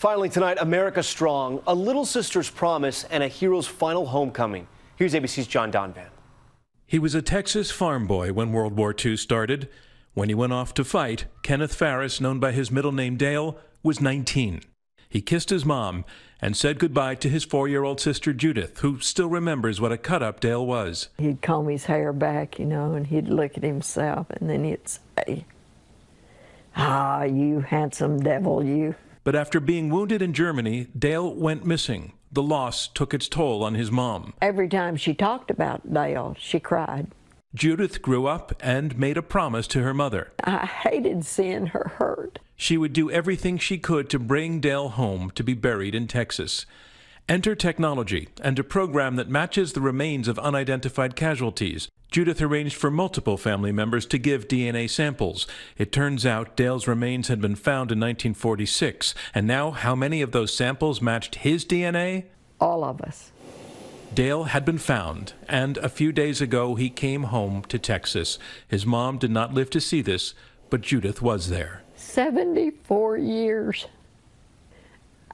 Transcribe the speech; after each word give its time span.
Finally 0.00 0.30
tonight, 0.30 0.56
America 0.62 1.02
Strong, 1.02 1.62
a 1.66 1.74
little 1.74 2.06
sister's 2.06 2.48
promise, 2.48 3.04
and 3.10 3.22
a 3.22 3.28
hero's 3.28 3.66
final 3.66 4.06
homecoming. 4.06 4.66
Here's 4.96 5.12
ABC's 5.12 5.46
John 5.46 5.70
Donvan. 5.70 6.08
He 6.86 6.98
was 6.98 7.14
a 7.14 7.20
Texas 7.20 7.70
farm 7.70 8.06
boy 8.06 8.32
when 8.32 8.50
World 8.50 8.78
War 8.78 8.94
II 8.98 9.18
started. 9.18 9.68
When 10.14 10.30
he 10.30 10.34
went 10.34 10.54
off 10.54 10.72
to 10.72 10.84
fight, 10.84 11.26
Kenneth 11.42 11.74
Farris, 11.74 12.18
known 12.18 12.40
by 12.40 12.52
his 12.52 12.70
middle 12.70 12.92
name 12.92 13.18
Dale, 13.18 13.58
was 13.82 14.00
19. 14.00 14.62
He 15.06 15.20
kissed 15.20 15.50
his 15.50 15.66
mom 15.66 16.06
and 16.40 16.56
said 16.56 16.78
goodbye 16.78 17.16
to 17.16 17.28
his 17.28 17.44
four 17.44 17.68
year 17.68 17.84
old 17.84 18.00
sister 18.00 18.32
Judith, 18.32 18.78
who 18.78 19.00
still 19.00 19.28
remembers 19.28 19.82
what 19.82 19.92
a 19.92 19.98
cut 19.98 20.22
up 20.22 20.40
Dale 20.40 20.64
was. 20.64 21.10
He'd 21.18 21.42
comb 21.42 21.68
his 21.68 21.84
hair 21.84 22.14
back, 22.14 22.58
you 22.58 22.64
know, 22.64 22.94
and 22.94 23.06
he'd 23.08 23.28
look 23.28 23.58
at 23.58 23.64
himself, 23.64 24.30
and 24.30 24.48
then 24.48 24.64
he'd 24.64 24.88
say, 24.88 25.44
Ah, 26.74 27.24
you 27.24 27.60
handsome 27.60 28.22
devil, 28.22 28.64
you. 28.64 28.94
But 29.22 29.36
after 29.36 29.60
being 29.60 29.90
wounded 29.90 30.22
in 30.22 30.32
Germany, 30.32 30.88
Dale 30.98 31.34
went 31.34 31.66
missing. 31.66 32.12
The 32.32 32.42
loss 32.42 32.88
took 32.88 33.12
its 33.12 33.28
toll 33.28 33.62
on 33.62 33.74
his 33.74 33.90
mom. 33.90 34.34
Every 34.40 34.68
time 34.68 34.96
she 34.96 35.14
talked 35.14 35.50
about 35.50 35.92
Dale, 35.92 36.36
she 36.38 36.60
cried. 36.60 37.08
Judith 37.54 38.00
grew 38.00 38.26
up 38.26 38.52
and 38.60 38.96
made 38.96 39.16
a 39.16 39.22
promise 39.22 39.66
to 39.68 39.82
her 39.82 39.92
mother. 39.92 40.32
I 40.44 40.66
hated 40.66 41.26
seeing 41.26 41.66
her 41.66 41.92
hurt. 41.98 42.38
She 42.54 42.76
would 42.76 42.92
do 42.92 43.10
everything 43.10 43.58
she 43.58 43.78
could 43.78 44.08
to 44.10 44.18
bring 44.18 44.60
Dale 44.60 44.90
home 44.90 45.32
to 45.34 45.42
be 45.42 45.54
buried 45.54 45.94
in 45.94 46.06
Texas. 46.06 46.64
Enter 47.30 47.54
technology 47.54 48.28
and 48.42 48.58
a 48.58 48.64
program 48.64 49.14
that 49.14 49.28
matches 49.28 49.72
the 49.72 49.80
remains 49.80 50.26
of 50.26 50.36
unidentified 50.40 51.14
casualties. 51.14 51.88
Judith 52.10 52.42
arranged 52.42 52.74
for 52.74 52.90
multiple 52.90 53.36
family 53.36 53.70
members 53.70 54.04
to 54.06 54.18
give 54.18 54.48
DNA 54.48 54.90
samples. 54.90 55.46
It 55.78 55.92
turns 55.92 56.26
out 56.26 56.56
Dale's 56.56 56.88
remains 56.88 57.28
had 57.28 57.40
been 57.40 57.54
found 57.54 57.92
in 57.92 58.00
1946, 58.00 59.14
and 59.32 59.46
now 59.46 59.70
how 59.70 59.94
many 59.94 60.22
of 60.22 60.32
those 60.32 60.52
samples 60.52 61.00
matched 61.00 61.36
his 61.36 61.64
DNA? 61.64 62.24
All 62.60 62.82
of 62.82 63.00
us. 63.00 63.30
Dale 64.12 64.42
had 64.42 64.64
been 64.64 64.78
found, 64.78 65.34
and 65.48 65.76
a 65.76 65.88
few 65.88 66.10
days 66.10 66.40
ago 66.40 66.74
he 66.74 66.90
came 66.90 67.22
home 67.22 67.62
to 67.68 67.78
Texas. 67.78 68.40
His 68.66 68.84
mom 68.84 69.18
did 69.18 69.30
not 69.30 69.54
live 69.54 69.70
to 69.70 69.80
see 69.80 70.02
this, 70.02 70.34
but 70.68 70.80
Judith 70.80 71.22
was 71.22 71.48
there. 71.48 71.82
74 71.94 73.18
years. 73.18 73.86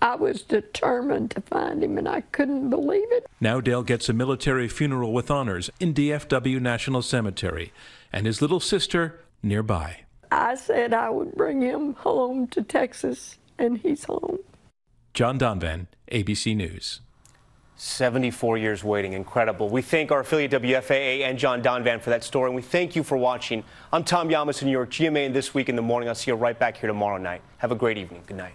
I 0.00 0.14
was 0.14 0.42
determined 0.42 1.32
to 1.32 1.40
find 1.40 1.82
him, 1.82 1.98
and 1.98 2.08
I 2.08 2.20
couldn't 2.20 2.70
believe 2.70 3.10
it. 3.10 3.26
Now 3.40 3.60
Dale 3.60 3.82
gets 3.82 4.08
a 4.08 4.12
military 4.12 4.68
funeral 4.68 5.12
with 5.12 5.30
honors 5.30 5.70
in 5.80 5.92
DFW 5.92 6.60
National 6.60 7.02
Cemetery, 7.02 7.72
and 8.12 8.26
his 8.26 8.40
little 8.40 8.60
sister 8.60 9.20
nearby. 9.42 10.02
I 10.30 10.54
said 10.54 10.94
I 10.94 11.10
would 11.10 11.34
bring 11.34 11.62
him 11.62 11.94
home 11.94 12.46
to 12.48 12.62
Texas, 12.62 13.38
and 13.58 13.78
he's 13.78 14.04
home. 14.04 14.38
John 15.14 15.38
Donvan, 15.38 15.86
ABC 16.12 16.54
News. 16.54 17.00
74 17.76 18.58
years 18.58 18.82
waiting. 18.82 19.12
Incredible. 19.12 19.68
We 19.68 19.82
thank 19.82 20.10
our 20.10 20.20
affiliate 20.20 20.50
WFAA 20.50 21.22
and 21.22 21.38
John 21.38 21.62
Donvan 21.62 22.00
for 22.00 22.10
that 22.10 22.24
story, 22.24 22.48
and 22.48 22.56
we 22.56 22.62
thank 22.62 22.94
you 22.94 23.02
for 23.02 23.16
watching. 23.16 23.64
I'm 23.92 24.04
Tom 24.04 24.28
Llamas 24.28 24.62
in 24.62 24.66
New 24.66 24.72
York, 24.72 24.90
GMA, 24.90 25.26
and 25.26 25.34
this 25.34 25.54
week 25.54 25.68
in 25.68 25.76
the 25.76 25.82
morning. 25.82 26.08
I'll 26.08 26.14
see 26.14 26.30
you 26.30 26.36
right 26.36 26.58
back 26.58 26.76
here 26.76 26.88
tomorrow 26.88 27.18
night. 27.18 27.40
Have 27.58 27.72
a 27.72 27.76
great 27.76 27.98
evening. 27.98 28.22
Good 28.26 28.36
night. 28.36 28.54